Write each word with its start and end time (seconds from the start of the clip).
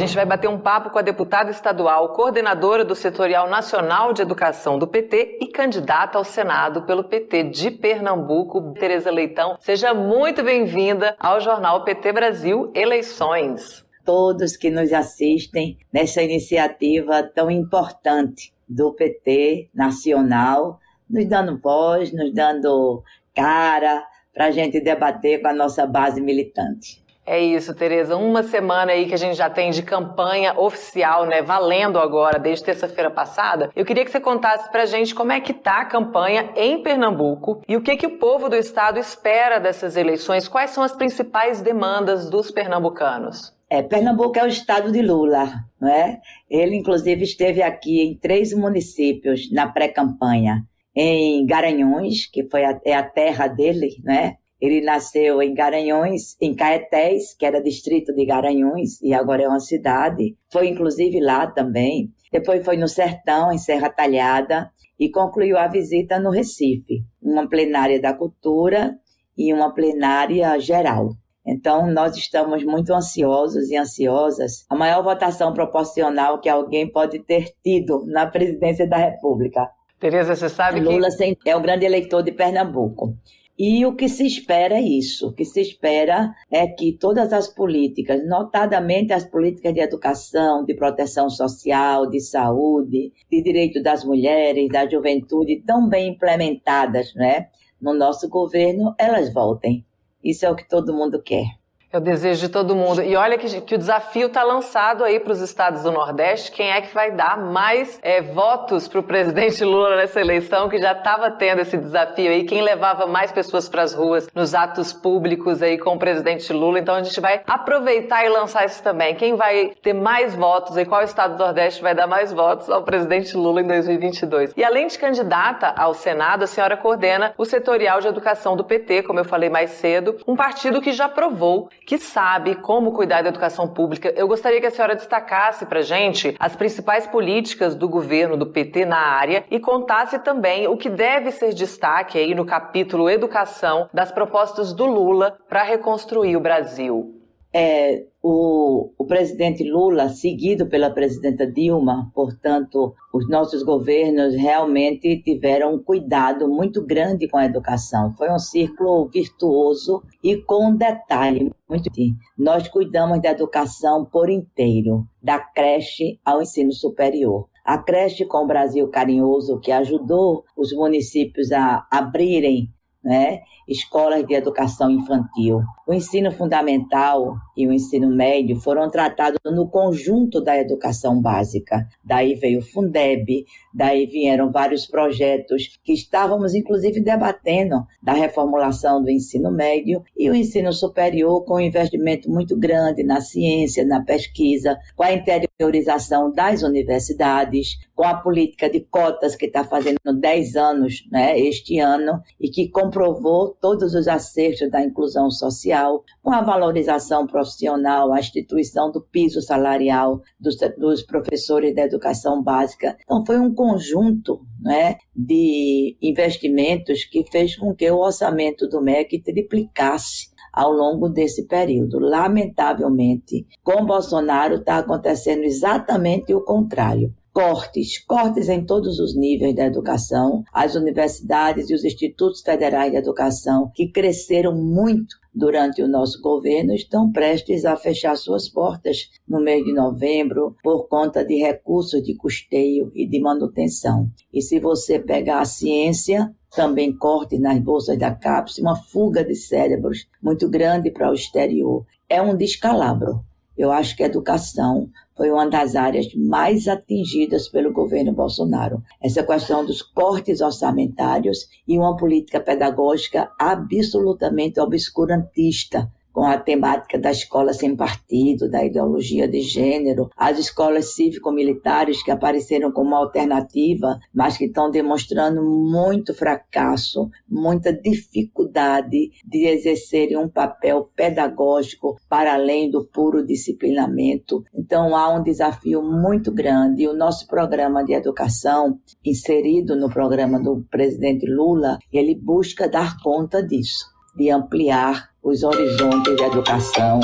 gente 0.00 0.16
vai 0.16 0.24
bater 0.24 0.48
um 0.48 0.58
papo 0.58 0.88
com 0.88 0.98
a 0.98 1.02
deputada 1.02 1.50
estadual, 1.50 2.14
coordenadora 2.14 2.82
do 2.82 2.94
Setorial 2.94 3.50
Nacional 3.50 4.14
de 4.14 4.22
Educação 4.22 4.78
do 4.78 4.86
PT 4.86 5.40
e 5.42 5.48
candidata 5.48 6.16
ao 6.16 6.24
Senado 6.24 6.82
pelo 6.86 7.04
PT 7.04 7.44
de 7.50 7.70
Pernambuco, 7.70 8.72
Tereza 8.72 9.10
Leitão. 9.10 9.58
Seja 9.60 9.92
muito 9.92 10.42
bem-vinda 10.42 11.14
ao 11.20 11.38
Jornal 11.38 11.84
PT 11.84 12.14
Brasil 12.14 12.72
Eleições. 12.74 13.84
Todos 14.02 14.56
que 14.56 14.70
nos 14.70 14.90
assistem 14.90 15.76
nessa 15.92 16.22
iniciativa 16.22 17.22
tão 17.22 17.50
importante 17.50 18.54
do 18.66 18.94
PT 18.94 19.68
nacional, 19.74 20.80
nos 21.10 21.26
dando 21.26 21.58
voz, 21.58 22.10
nos 22.10 22.32
dando 22.32 23.02
cara 23.34 24.02
para 24.32 24.46
a 24.46 24.50
gente 24.50 24.80
debater 24.80 25.42
com 25.42 25.48
a 25.48 25.52
nossa 25.52 25.86
base 25.86 26.22
militante. 26.22 27.04
É 27.30 27.38
isso, 27.38 27.72
Tereza. 27.72 28.16
Uma 28.16 28.42
semana 28.42 28.90
aí 28.90 29.06
que 29.06 29.14
a 29.14 29.16
gente 29.16 29.36
já 29.36 29.48
tem 29.48 29.70
de 29.70 29.84
campanha 29.84 30.52
oficial, 30.58 31.26
né? 31.26 31.40
Valendo 31.40 32.00
agora, 32.00 32.40
desde 32.40 32.64
terça-feira 32.64 33.08
passada. 33.08 33.70
Eu 33.76 33.84
queria 33.84 34.04
que 34.04 34.10
você 34.10 34.18
contasse 34.18 34.68
pra 34.68 34.84
gente 34.84 35.14
como 35.14 35.30
é 35.30 35.40
que 35.40 35.54
tá 35.54 35.82
a 35.82 35.84
campanha 35.84 36.50
em 36.56 36.82
Pernambuco 36.82 37.62
e 37.68 37.76
o 37.76 37.82
que 37.82 37.96
que 37.96 38.08
o 38.08 38.18
povo 38.18 38.48
do 38.48 38.56
estado 38.56 38.98
espera 38.98 39.60
dessas 39.60 39.96
eleições. 39.96 40.48
Quais 40.48 40.70
são 40.70 40.82
as 40.82 40.90
principais 40.90 41.62
demandas 41.62 42.28
dos 42.28 42.50
pernambucanos? 42.50 43.54
É, 43.70 43.80
Pernambuco 43.80 44.36
é 44.36 44.42
o 44.42 44.48
estado 44.48 44.90
de 44.90 45.00
Lula, 45.00 45.52
não 45.80 45.88
é? 45.88 46.18
Ele, 46.50 46.74
inclusive, 46.74 47.22
esteve 47.22 47.62
aqui 47.62 48.02
em 48.02 48.18
três 48.18 48.52
municípios 48.52 49.48
na 49.52 49.68
pré-campanha. 49.68 50.64
Em 50.96 51.46
Garanhuns, 51.46 52.26
que 52.26 52.42
foi 52.50 52.64
a, 52.64 52.76
é 52.84 52.92
a 52.92 53.04
terra 53.04 53.46
dele, 53.46 53.98
né? 54.02 54.34
Ele 54.60 54.80
nasceu 54.82 55.40
em 55.40 55.54
Garanhuns, 55.54 56.36
em 56.40 56.54
Caetés, 56.54 57.34
que 57.34 57.46
era 57.46 57.62
distrito 57.62 58.14
de 58.14 58.26
Garanhuns, 58.26 59.00
e 59.02 59.14
agora 59.14 59.42
é 59.42 59.48
uma 59.48 59.60
cidade. 59.60 60.36
Foi 60.52 60.68
inclusive 60.68 61.18
lá 61.20 61.46
também. 61.46 62.10
Depois 62.30 62.64
foi 62.64 62.76
no 62.76 62.86
Sertão, 62.86 63.50
em 63.50 63.58
Serra 63.58 63.88
Talhada, 63.88 64.70
e 64.98 65.10
concluiu 65.10 65.56
a 65.56 65.66
visita 65.66 66.20
no 66.20 66.30
Recife, 66.30 67.02
uma 67.22 67.48
plenária 67.48 68.00
da 68.00 68.12
cultura 68.12 68.96
e 69.36 69.52
uma 69.52 69.72
plenária 69.72 70.58
geral. 70.58 71.12
Então, 71.46 71.90
nós 71.90 72.16
estamos 72.16 72.62
muito 72.62 72.92
ansiosos 72.92 73.70
e 73.70 73.76
ansiosas. 73.76 74.66
A 74.68 74.76
maior 74.76 75.02
votação 75.02 75.54
proporcional 75.54 76.38
que 76.38 76.50
alguém 76.50 76.86
pode 76.86 77.18
ter 77.20 77.46
tido 77.64 78.04
na 78.06 78.26
presidência 78.26 78.86
da 78.86 78.98
República. 78.98 79.70
Tereza, 79.98 80.36
você 80.36 80.50
sabe 80.50 80.80
Lula 80.80 81.08
que... 81.08 81.24
Lula 81.24 81.36
é 81.46 81.56
o 81.56 81.60
grande 81.60 81.86
eleitor 81.86 82.22
de 82.22 82.32
Pernambuco. 82.32 83.16
E 83.62 83.84
o 83.84 83.94
que 83.94 84.08
se 84.08 84.26
espera 84.26 84.76
é 84.76 84.80
isso. 84.80 85.28
O 85.28 85.32
que 85.34 85.44
se 85.44 85.60
espera 85.60 86.34
é 86.50 86.66
que 86.66 86.96
todas 86.96 87.30
as 87.30 87.46
políticas, 87.46 88.26
notadamente 88.26 89.12
as 89.12 89.26
políticas 89.26 89.74
de 89.74 89.80
educação, 89.80 90.64
de 90.64 90.72
proteção 90.72 91.28
social, 91.28 92.08
de 92.08 92.20
saúde, 92.20 93.12
de 93.30 93.42
direito 93.42 93.82
das 93.82 94.02
mulheres, 94.02 94.66
da 94.70 94.88
juventude, 94.88 95.62
tão 95.66 95.86
bem 95.86 96.08
implementadas 96.08 97.14
né, 97.14 97.48
no 97.78 97.92
nosso 97.92 98.30
governo, 98.30 98.94
elas 98.98 99.30
voltem. 99.30 99.84
Isso 100.24 100.46
é 100.46 100.50
o 100.50 100.56
que 100.56 100.66
todo 100.66 100.94
mundo 100.94 101.22
quer. 101.22 101.59
É 101.92 101.98
o 101.98 102.00
desejo 102.00 102.40
de 102.40 102.48
todo 102.48 102.76
mundo. 102.76 103.02
E 103.02 103.16
olha 103.16 103.36
que, 103.36 103.60
que 103.62 103.74
o 103.74 103.78
desafio 103.78 104.28
está 104.28 104.44
lançado 104.44 105.02
aí 105.02 105.18
para 105.18 105.32
os 105.32 105.40
estados 105.40 105.82
do 105.82 105.90
Nordeste. 105.90 106.52
Quem 106.52 106.70
é 106.70 106.80
que 106.80 106.94
vai 106.94 107.10
dar 107.10 107.36
mais 107.36 107.98
é, 108.00 108.22
votos 108.22 108.86
para 108.86 109.00
o 109.00 109.02
presidente 109.02 109.64
Lula 109.64 109.96
nessa 109.96 110.20
eleição, 110.20 110.68
que 110.68 110.78
já 110.78 110.92
estava 110.92 111.32
tendo 111.32 111.62
esse 111.62 111.76
desafio 111.76 112.30
aí? 112.30 112.44
Quem 112.44 112.62
levava 112.62 113.08
mais 113.08 113.32
pessoas 113.32 113.68
para 113.68 113.82
as 113.82 113.92
ruas 113.92 114.28
nos 114.32 114.54
atos 114.54 114.92
públicos 114.92 115.60
aí 115.62 115.78
com 115.78 115.96
o 115.96 115.98
presidente 115.98 116.52
Lula? 116.52 116.78
Então 116.78 116.94
a 116.94 117.02
gente 117.02 117.20
vai 117.20 117.42
aproveitar 117.44 118.24
e 118.24 118.28
lançar 118.28 118.64
isso 118.66 118.80
também. 118.84 119.16
Quem 119.16 119.34
vai 119.34 119.72
ter 119.82 119.92
mais 119.92 120.36
votos 120.36 120.76
e 120.76 120.84
qual 120.84 121.02
estado 121.02 121.36
do 121.36 121.42
Nordeste 121.42 121.82
vai 121.82 121.92
dar 121.92 122.06
mais 122.06 122.32
votos 122.32 122.70
ao 122.70 122.84
presidente 122.84 123.36
Lula 123.36 123.62
em 123.62 123.66
2022? 123.66 124.52
E 124.56 124.62
além 124.62 124.86
de 124.86 124.96
candidata 124.96 125.74
ao 125.76 125.92
Senado, 125.92 126.44
a 126.44 126.46
senhora 126.46 126.76
coordena 126.76 127.34
o 127.36 127.44
setorial 127.44 128.00
de 128.00 128.06
educação 128.06 128.56
do 128.56 128.62
PT, 128.62 129.02
como 129.02 129.18
eu 129.18 129.24
falei 129.24 129.50
mais 129.50 129.70
cedo, 129.70 130.16
um 130.24 130.36
partido 130.36 130.80
que 130.80 130.92
já 130.92 131.08
provou 131.08 131.68
que 131.86 131.98
sabe 131.98 132.54
como 132.56 132.92
cuidar 132.92 133.22
da 133.22 133.28
educação 133.28 133.68
pública. 133.68 134.12
Eu 134.16 134.28
gostaria 134.28 134.60
que 134.60 134.66
a 134.66 134.70
senhora 134.70 134.94
destacasse 134.94 135.66
para 135.66 135.82
gente 135.82 136.36
as 136.38 136.54
principais 136.56 137.06
políticas 137.06 137.74
do 137.74 137.88
governo 137.88 138.36
do 138.36 138.46
PT 138.46 138.84
na 138.84 138.98
área 138.98 139.44
e 139.50 139.58
contasse 139.58 140.18
também 140.18 140.66
o 140.68 140.76
que 140.76 140.88
deve 140.88 141.30
ser 141.30 141.52
destaque 141.52 142.18
aí 142.18 142.34
no 142.34 142.44
capítulo 142.44 143.10
Educação 143.10 143.88
das 143.92 144.12
propostas 144.12 144.72
do 144.72 144.86
Lula 144.86 145.36
para 145.48 145.62
reconstruir 145.62 146.36
o 146.36 146.40
Brasil 146.40 147.20
é, 147.52 148.04
o, 148.22 148.92
o, 148.98 149.06
presidente 149.06 149.64
Lula, 149.64 150.10
seguido 150.10 150.66
pela 150.66 150.90
presidenta 150.90 151.46
Dilma, 151.46 152.10
portanto, 152.14 152.94
os 153.12 153.28
nossos 153.28 153.62
governos 153.62 154.34
realmente 154.34 155.22
tiveram 155.22 155.74
um 155.74 155.78
cuidado 155.78 156.46
muito 156.46 156.84
grande 156.84 157.26
com 157.28 157.38
a 157.38 157.46
educação. 157.46 158.12
Foi 158.12 158.30
um 158.30 158.38
círculo 158.38 159.08
virtuoso 159.08 160.02
e 160.22 160.36
com 160.36 160.68
um 160.68 160.76
detalhe 160.76 161.50
muito. 161.68 161.90
Nós 162.36 162.68
cuidamos 162.68 163.22
da 163.22 163.30
educação 163.30 164.04
por 164.04 164.28
inteiro, 164.28 165.06
da 165.22 165.38
creche 165.38 166.18
ao 166.24 166.42
ensino 166.42 166.72
superior. 166.72 167.48
A 167.64 167.78
creche 167.78 168.24
com 168.24 168.44
o 168.44 168.46
Brasil 168.46 168.88
Carinhoso, 168.88 169.60
que 169.60 169.72
ajudou 169.72 170.44
os 170.56 170.72
municípios 170.72 171.52
a 171.52 171.86
abrirem 171.90 172.68
né, 173.02 173.40
escolas 173.66 174.26
de 174.26 174.34
educação 174.34 174.90
infantil. 174.90 175.62
O 175.86 175.94
ensino 175.94 176.30
fundamental 176.30 177.34
e 177.56 177.66
o 177.66 177.72
ensino 177.72 178.08
médio 178.08 178.56
foram 178.60 178.90
tratados 178.90 179.38
no 179.44 179.68
conjunto 179.68 180.40
da 180.40 180.56
educação 180.58 181.20
básica. 181.20 181.86
Daí 182.04 182.34
veio 182.34 182.60
o 182.60 182.62
Fundeb, 182.62 183.44
daí 183.72 184.06
vieram 184.06 184.50
vários 184.52 184.86
projetos 184.86 185.78
que 185.82 185.92
estávamos 185.92 186.54
inclusive 186.54 187.00
debatendo 187.00 187.86
da 188.02 188.12
reformulação 188.12 189.02
do 189.02 189.10
ensino 189.10 189.50
médio 189.50 190.02
e 190.16 190.28
o 190.28 190.34
ensino 190.34 190.72
superior 190.72 191.44
com 191.44 191.54
um 191.54 191.60
investimento 191.60 192.30
muito 192.30 192.56
grande 192.56 193.02
na 193.02 193.20
ciência, 193.20 193.84
na 193.84 194.04
pesquisa, 194.04 194.78
com 194.94 195.02
a 195.02 195.12
interiorização 195.60 196.32
das 196.32 196.62
universidades, 196.62 197.78
com 197.94 198.04
a 198.04 198.14
política 198.14 198.70
de 198.70 198.80
cotas 198.80 199.36
que 199.36 199.46
está 199.46 199.62
fazendo 199.62 199.98
10 200.18 200.56
anos, 200.56 201.06
né, 201.12 201.38
este 201.38 201.78
ano, 201.78 202.22
e 202.40 202.48
que 202.48 202.70
comprovou 202.70 203.54
todos 203.60 203.94
os 203.94 204.08
acertos 204.08 204.70
da 204.70 204.82
inclusão 204.82 205.30
social, 205.30 206.02
com 206.22 206.32
a 206.32 206.40
valorização 206.40 207.26
profissional, 207.26 208.12
a 208.12 208.18
instituição 208.18 208.90
do 208.90 209.02
piso 209.02 209.42
salarial 209.42 210.22
dos, 210.38 210.56
dos 210.78 211.02
professores 211.02 211.74
da 211.74 211.82
educação 211.82 212.42
básica. 212.42 212.96
Então, 213.04 213.24
foi 213.26 213.38
um 213.38 213.54
conjunto 213.54 214.40
né, 214.60 214.96
de 215.14 215.96
investimentos 216.00 217.04
que 217.04 217.24
fez 217.30 217.56
com 217.56 217.74
que 217.74 217.90
o 217.90 217.98
orçamento 217.98 218.66
do 218.66 218.80
MEC 218.80 219.22
triplicasse 219.22 220.29
ao 220.52 220.72
longo 220.72 221.08
desse 221.08 221.46
período. 221.46 221.98
Lamentavelmente, 221.98 223.46
com 223.62 223.84
Bolsonaro 223.84 224.56
está 224.56 224.78
acontecendo 224.78 225.44
exatamente 225.44 226.34
o 226.34 226.42
contrário 226.42 227.14
cortes, 227.32 228.04
cortes 228.04 228.48
em 228.48 228.64
todos 228.64 228.98
os 228.98 229.14
níveis 229.16 229.54
da 229.54 229.64
educação, 229.64 230.42
as 230.52 230.74
universidades 230.74 231.70
e 231.70 231.74
os 231.74 231.84
institutos 231.84 232.42
federais 232.42 232.90
de 232.90 232.98
educação, 232.98 233.70
que 233.74 233.88
cresceram 233.88 234.54
muito 234.54 235.16
durante 235.34 235.82
o 235.82 235.88
nosso 235.88 236.20
governo, 236.20 236.74
estão 236.74 237.10
prestes 237.10 237.64
a 237.64 237.76
fechar 237.76 238.16
suas 238.16 238.48
portas 238.48 239.10
no 239.26 239.40
mês 239.40 239.64
de 239.64 239.72
novembro 239.72 240.56
por 240.62 240.88
conta 240.88 241.24
de 241.24 241.36
recursos 241.36 242.02
de 242.02 242.14
custeio 242.14 242.90
e 242.94 243.06
de 243.06 243.20
manutenção. 243.20 244.10
E 244.32 244.42
se 244.42 244.58
você 244.58 244.98
pegar 244.98 245.40
a 245.40 245.44
ciência, 245.44 246.34
também 246.54 246.96
corte 246.96 247.38
nas 247.38 247.58
bolsas 247.60 247.98
da 247.98 248.14
CAPES, 248.14 248.58
uma 248.58 248.76
fuga 248.76 249.24
de 249.24 249.34
cérebros 249.34 250.08
muito 250.20 250.48
grande 250.48 250.90
para 250.90 251.10
o 251.10 251.14
exterior. 251.14 251.86
É 252.08 252.20
um 252.20 252.36
descalabro. 252.36 253.24
Eu 253.60 253.70
acho 253.70 253.94
que 253.94 254.02
a 254.02 254.06
educação 254.06 254.88
foi 255.14 255.30
uma 255.30 255.46
das 255.46 255.76
áreas 255.76 256.06
mais 256.14 256.66
atingidas 256.66 257.46
pelo 257.46 257.74
governo 257.74 258.10
Bolsonaro. 258.10 258.82
Essa 259.02 259.22
questão 259.22 259.66
dos 259.66 259.82
cortes 259.82 260.40
orçamentários 260.40 261.46
e 261.68 261.78
uma 261.78 261.94
política 261.94 262.40
pedagógica 262.40 263.30
absolutamente 263.38 264.58
obscurantista 264.58 265.92
com 266.20 266.26
a 266.26 266.36
temática 266.36 266.98
da 266.98 267.10
escola 267.10 267.54
sem 267.54 267.74
partido, 267.74 268.50
da 268.50 268.62
ideologia 268.62 269.26
de 269.26 269.40
gênero, 269.40 270.10
as 270.14 270.38
escolas 270.38 270.92
cívico-militares 270.94 272.02
que 272.02 272.10
apareceram 272.10 272.70
como 272.70 272.94
alternativa, 272.94 273.98
mas 274.12 274.36
que 274.36 274.44
estão 274.44 274.70
demonstrando 274.70 275.42
muito 275.42 276.12
fracasso, 276.12 277.08
muita 277.26 277.72
dificuldade 277.72 279.12
de 279.24 279.46
exercerem 279.46 280.18
um 280.18 280.28
papel 280.28 280.90
pedagógico 280.94 281.98
para 282.06 282.34
além 282.34 282.70
do 282.70 282.84
puro 282.84 283.26
disciplinamento. 283.26 284.44
Então 284.54 284.94
há 284.94 285.08
um 285.14 285.22
desafio 285.22 285.82
muito 285.82 286.30
grande 286.30 286.82
e 286.82 286.88
o 286.88 286.94
nosso 286.94 287.26
programa 287.26 287.82
de 287.82 287.94
educação, 287.94 288.78
inserido 289.02 289.74
no 289.74 289.88
programa 289.88 290.38
do 290.38 290.66
presidente 290.70 291.24
Lula, 291.24 291.78
ele 291.90 292.14
busca 292.14 292.68
dar 292.68 292.98
conta 293.02 293.42
disso 293.42 293.86
de 294.14 294.28
ampliar 294.30 295.09
os 295.22 295.42
horizontes 295.42 296.16
da 296.16 296.26
educação 296.26 297.00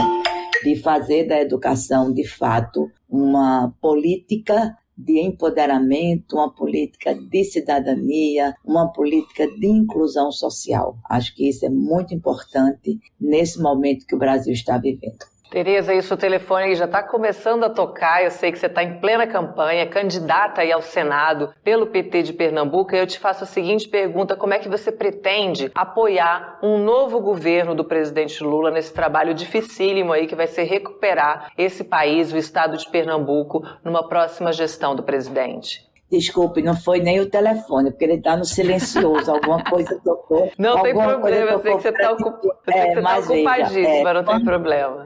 de 0.62 0.76
fazer 0.76 1.24
da 1.24 1.40
educação, 1.40 2.12
de 2.12 2.26
fato, 2.26 2.90
uma 3.08 3.72
política 3.80 4.76
de 4.96 5.20
empoderamento, 5.20 6.36
uma 6.36 6.52
política 6.52 7.14
de 7.14 7.44
cidadania, 7.44 8.54
uma 8.64 8.90
política 8.90 9.46
de 9.46 9.66
inclusão 9.66 10.32
social. 10.32 10.96
Acho 11.08 11.34
que 11.34 11.48
isso 11.48 11.66
é 11.66 11.68
muito 11.68 12.14
importante 12.14 12.98
nesse 13.20 13.60
momento 13.60 14.06
que 14.06 14.14
o 14.14 14.18
Brasil 14.18 14.52
está 14.52 14.78
vivendo. 14.78 15.24
Tereza, 15.50 15.94
isso 15.94 16.14
o 16.14 16.16
telefone 16.16 16.74
já 16.74 16.86
está 16.86 17.02
começando 17.02 17.64
a 17.64 17.70
tocar. 17.70 18.22
Eu 18.22 18.30
sei 18.30 18.50
que 18.50 18.58
você 18.58 18.66
está 18.66 18.82
em 18.82 18.98
plena 18.98 19.26
campanha, 19.26 19.86
candidata 19.86 20.60
aí 20.60 20.72
ao 20.72 20.82
Senado 20.82 21.54
pelo 21.62 21.86
PT 21.86 22.24
de 22.24 22.32
Pernambuco. 22.32 22.94
E 22.94 22.98
eu 22.98 23.06
te 23.06 23.18
faço 23.18 23.44
a 23.44 23.46
seguinte 23.46 23.88
pergunta: 23.88 24.36
como 24.36 24.54
é 24.54 24.58
que 24.58 24.68
você 24.68 24.90
pretende 24.90 25.70
apoiar 25.74 26.58
um 26.62 26.78
novo 26.78 27.20
governo 27.20 27.74
do 27.74 27.84
presidente 27.84 28.42
Lula 28.42 28.70
nesse 28.70 28.92
trabalho 28.92 29.34
dificílimo 29.34 30.12
aí 30.12 30.26
que 30.26 30.34
vai 30.34 30.48
ser 30.48 30.64
recuperar 30.64 31.52
esse 31.56 31.84
país, 31.84 32.32
o 32.32 32.36
estado 32.36 32.76
de 32.76 32.88
Pernambuco, 32.90 33.62
numa 33.84 34.08
próxima 34.08 34.52
gestão 34.52 34.96
do 34.96 35.02
presidente? 35.04 35.86
Desculpe, 36.10 36.62
não 36.62 36.76
foi 36.76 37.00
nem 37.00 37.20
o 37.20 37.28
telefone, 37.28 37.90
porque 37.90 38.04
ele 38.04 38.14
está 38.14 38.36
no 38.36 38.44
silencioso. 38.44 39.30
Alguma 39.30 39.62
coisa 39.64 40.00
tocou. 40.04 40.50
Não 40.56 40.82
tem 40.82 40.94
problema, 40.94 41.50
eu 41.50 41.62
sei 41.62 41.74
que 41.74 41.82
você 41.82 41.88
está 41.88 42.12
ocup... 42.12 42.48
é, 42.68 43.00
tá 43.00 43.18
ocupadíssima, 43.18 44.10
é, 44.10 44.14
não 44.14 44.24
tem 44.24 44.44
problema. 44.44 45.04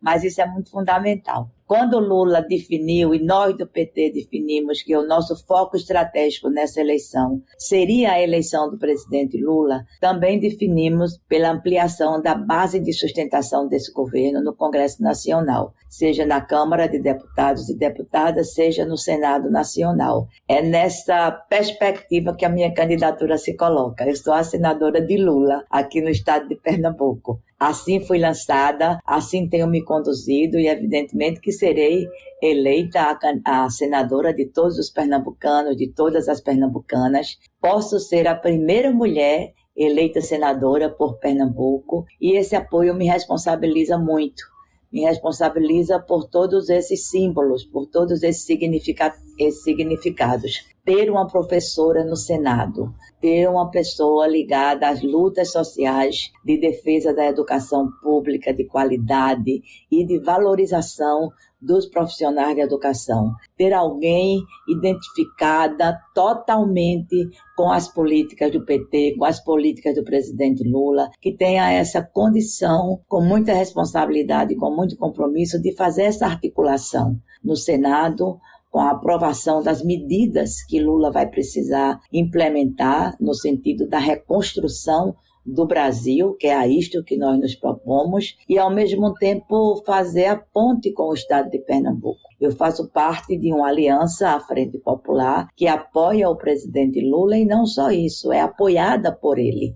Mas 0.00 0.24
isso 0.24 0.40
é 0.40 0.46
muito 0.46 0.70
fundamental. 0.70 1.50
Quando 1.68 2.00
Lula 2.00 2.40
definiu, 2.40 3.14
e 3.14 3.22
nós 3.22 3.54
do 3.54 3.66
PT 3.66 4.12
definimos 4.14 4.80
que 4.80 4.96
o 4.96 5.06
nosso 5.06 5.36
foco 5.46 5.76
estratégico 5.76 6.48
nessa 6.48 6.80
eleição 6.80 7.42
seria 7.58 8.12
a 8.12 8.22
eleição 8.22 8.70
do 8.70 8.78
presidente 8.78 9.36
Lula, 9.36 9.84
também 10.00 10.40
definimos 10.40 11.20
pela 11.28 11.50
ampliação 11.50 12.22
da 12.22 12.34
base 12.34 12.80
de 12.80 12.90
sustentação 12.94 13.68
desse 13.68 13.92
governo 13.92 14.42
no 14.42 14.56
Congresso 14.56 15.02
Nacional, 15.02 15.74
seja 15.90 16.24
na 16.24 16.40
Câmara 16.40 16.88
de 16.88 16.98
Deputados 17.00 17.68
e 17.68 17.76
Deputadas, 17.76 18.54
seja 18.54 18.86
no 18.86 18.96
Senado 18.96 19.50
Nacional. 19.50 20.26
É 20.48 20.62
nessa 20.62 21.30
perspectiva 21.30 22.34
que 22.34 22.46
a 22.46 22.48
minha 22.48 22.72
candidatura 22.72 23.36
se 23.36 23.54
coloca. 23.54 24.08
Eu 24.08 24.16
sou 24.16 24.32
a 24.32 24.42
senadora 24.42 25.02
de 25.02 25.18
Lula 25.18 25.66
aqui 25.68 26.00
no 26.00 26.08
estado 26.08 26.48
de 26.48 26.56
Pernambuco. 26.56 27.42
Assim 27.58 27.98
fui 27.98 28.18
lançada, 28.18 29.00
assim 29.04 29.48
tenho 29.48 29.66
me 29.66 29.82
conduzido 29.82 30.60
e 30.60 30.68
evidentemente 30.68 31.40
que 31.40 31.50
serei 31.58 32.06
eleita 32.42 33.18
a, 33.44 33.64
a, 33.64 33.70
senadora 33.70 34.32
de 34.32 34.46
todos 34.46 34.78
os 34.78 34.90
pernambucanos, 34.90 35.76
de 35.76 35.92
todas 35.92 36.28
as 36.28 36.40
pernambucanas. 36.40 37.38
Posso 37.60 37.98
ser 37.98 38.26
a 38.28 38.34
primeira 38.34 38.92
mulher 38.92 39.52
eleita 39.78 40.20
senadora 40.20 40.90
por 40.90 41.18
Pernambuco 41.18 42.04
e 42.20 42.36
esse 42.36 42.56
apoio 42.56 42.94
me 42.94 43.06
responsabiliza 43.06 43.96
muito. 43.96 44.42
Me 44.90 45.02
responsabiliza 45.02 46.00
por 46.00 46.24
todos 46.28 46.70
esses 46.70 47.08
símbolos, 47.08 47.62
por 47.62 47.86
todos 47.86 48.22
esses, 48.22 48.44
significa 48.44 49.14
esses 49.38 49.62
significados. 49.62 50.66
Ter 50.82 51.10
uma 51.10 51.26
professora 51.26 52.02
no 52.02 52.16
Senado, 52.16 52.94
ter 53.20 53.46
uma 53.50 53.70
pessoa 53.70 54.26
ligada 54.26 54.88
às 54.88 55.02
lutas 55.02 55.52
sociais 55.52 56.32
de 56.42 56.56
defesa 56.58 57.12
da 57.12 57.26
educação 57.26 57.90
pública 58.02 58.54
de 58.54 58.64
qualidade 58.64 59.60
e 59.92 60.06
de 60.06 60.18
valorização 60.18 61.30
dos 61.60 61.86
profissionais 61.86 62.54
de 62.54 62.60
educação. 62.60 63.32
Ter 63.56 63.72
alguém 63.72 64.40
identificada 64.68 65.98
totalmente 66.14 67.28
com 67.56 67.70
as 67.70 67.88
políticas 67.88 68.52
do 68.52 68.64
PT, 68.64 69.16
com 69.18 69.24
as 69.24 69.42
políticas 69.42 69.94
do 69.94 70.04
presidente 70.04 70.62
Lula, 70.62 71.10
que 71.20 71.32
tenha 71.32 71.72
essa 71.72 72.02
condição, 72.02 73.00
com 73.08 73.20
muita 73.20 73.52
responsabilidade, 73.52 74.56
com 74.56 74.70
muito 74.70 74.96
compromisso, 74.96 75.60
de 75.60 75.74
fazer 75.74 76.04
essa 76.04 76.26
articulação 76.26 77.18
no 77.42 77.56
Senado 77.56 78.38
com 78.70 78.80
a 78.80 78.90
aprovação 78.90 79.62
das 79.62 79.82
medidas 79.82 80.62
que 80.62 80.80
Lula 80.80 81.10
vai 81.10 81.26
precisar 81.26 82.00
implementar 82.12 83.16
no 83.18 83.34
sentido 83.34 83.88
da 83.88 83.98
reconstrução 83.98 85.16
do 85.48 85.66
Brasil, 85.66 86.34
que 86.34 86.46
é 86.46 86.54
a 86.54 86.66
isto 86.66 87.02
que 87.02 87.16
nós 87.16 87.38
nos 87.40 87.54
propomos, 87.54 88.36
e 88.48 88.58
ao 88.58 88.70
mesmo 88.70 89.14
tempo 89.14 89.82
fazer 89.86 90.26
a 90.26 90.36
ponte 90.36 90.92
com 90.92 91.04
o 91.04 91.14
estado 91.14 91.50
de 91.50 91.58
Pernambuco. 91.58 92.20
Eu 92.40 92.52
faço 92.52 92.88
parte 92.88 93.36
de 93.36 93.52
uma 93.52 93.68
aliança 93.68 94.30
à 94.30 94.40
Frente 94.40 94.78
Popular 94.78 95.48
que 95.56 95.66
apoia 95.66 96.28
o 96.28 96.36
presidente 96.36 97.00
Lula 97.00 97.36
e 97.36 97.46
não 97.46 97.64
só 97.64 97.90
isso, 97.90 98.32
é 98.32 98.40
apoiada 98.40 99.10
por 99.10 99.38
ele. 99.38 99.74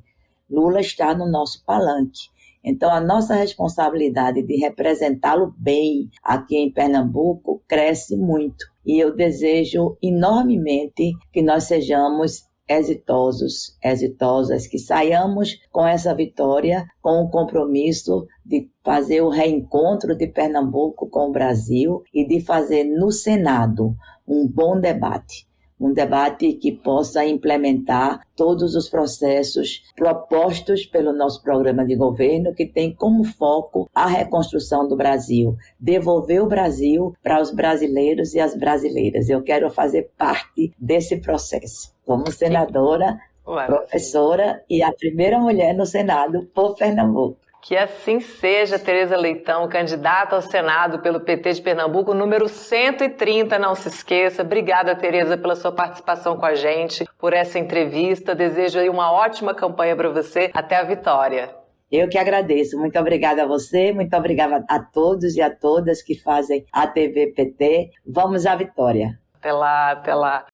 Lula 0.50 0.80
está 0.80 1.14
no 1.14 1.30
nosso 1.30 1.64
palanque. 1.64 2.30
Então, 2.64 2.90
a 2.90 3.00
nossa 3.00 3.34
responsabilidade 3.34 4.42
de 4.42 4.56
representá-lo 4.56 5.52
bem 5.58 6.08
aqui 6.22 6.56
em 6.56 6.70
Pernambuco 6.70 7.62
cresce 7.66 8.16
muito. 8.16 8.64
E 8.86 9.02
eu 9.02 9.16
desejo 9.16 9.96
enormemente 10.00 11.12
que 11.32 11.42
nós 11.42 11.64
sejamos 11.64 12.44
exitosos, 12.68 13.76
exitosas, 13.82 14.66
que 14.66 14.78
saiamos 14.78 15.58
com 15.70 15.86
essa 15.86 16.14
vitória, 16.14 16.86
com 17.00 17.22
o 17.22 17.30
compromisso 17.30 18.26
de 18.44 18.70
fazer 18.84 19.20
o 19.20 19.28
reencontro 19.28 20.16
de 20.16 20.26
Pernambuco 20.26 21.08
com 21.08 21.28
o 21.28 21.32
Brasil 21.32 22.02
e 22.12 22.26
de 22.26 22.40
fazer 22.40 22.84
no 22.84 23.10
Senado 23.10 23.94
um 24.26 24.46
bom 24.46 24.78
debate 24.80 25.46
um 25.82 25.92
debate 25.92 26.52
que 26.52 26.70
possa 26.70 27.24
implementar 27.26 28.20
todos 28.36 28.76
os 28.76 28.88
processos 28.88 29.82
propostos 29.96 30.86
pelo 30.86 31.12
nosso 31.12 31.42
programa 31.42 31.84
de 31.84 31.96
governo, 31.96 32.54
que 32.54 32.64
tem 32.64 32.94
como 32.94 33.24
foco 33.24 33.90
a 33.92 34.06
reconstrução 34.06 34.86
do 34.86 34.96
Brasil, 34.96 35.56
devolver 35.78 36.40
o 36.40 36.46
Brasil 36.46 37.14
para 37.22 37.40
os 37.40 37.50
brasileiros 37.50 38.32
e 38.32 38.40
as 38.40 38.56
brasileiras. 38.56 39.28
Eu 39.28 39.42
quero 39.42 39.68
fazer 39.70 40.10
parte 40.16 40.72
desse 40.78 41.16
processo. 41.16 41.92
Como 42.06 42.30
senadora, 42.30 43.18
professora 43.66 44.62
e 44.70 44.82
a 44.82 44.92
primeira 44.92 45.38
mulher 45.38 45.74
no 45.74 45.84
Senado 45.84 46.48
por 46.54 46.76
Pernambuco. 46.76 47.38
Que 47.62 47.76
assim 47.76 48.18
seja, 48.18 48.76
Tereza 48.76 49.16
Leitão, 49.16 49.68
candidata 49.68 50.34
ao 50.34 50.42
Senado 50.42 50.98
pelo 50.98 51.20
PT 51.20 51.52
de 51.52 51.62
Pernambuco, 51.62 52.12
número 52.12 52.48
130, 52.48 53.56
não 53.56 53.76
se 53.76 53.86
esqueça. 53.86 54.42
Obrigada, 54.42 54.96
Tereza, 54.96 55.38
pela 55.38 55.54
sua 55.54 55.70
participação 55.70 56.36
com 56.36 56.44
a 56.44 56.56
gente, 56.56 57.04
por 57.16 57.32
essa 57.32 57.60
entrevista. 57.60 58.34
Desejo 58.34 58.80
aí 58.80 58.88
uma 58.88 59.12
ótima 59.12 59.54
campanha 59.54 59.94
para 59.94 60.10
você. 60.10 60.50
Até 60.52 60.74
a 60.74 60.82
vitória. 60.82 61.54
Eu 61.90 62.08
que 62.08 62.18
agradeço. 62.18 62.76
Muito 62.76 62.98
obrigada 62.98 63.44
a 63.44 63.46
você, 63.46 63.92
muito 63.92 64.16
obrigada 64.16 64.64
a 64.68 64.80
todos 64.80 65.36
e 65.36 65.40
a 65.40 65.48
todas 65.48 66.02
que 66.02 66.18
fazem 66.18 66.66
a 66.72 66.88
TV 66.88 67.28
PT. 67.28 67.90
Vamos 68.04 68.44
à 68.44 68.56
vitória. 68.56 69.20
Até 69.38 69.52
lá, 69.52 69.92
até 69.92 70.14
lá. 70.14 70.46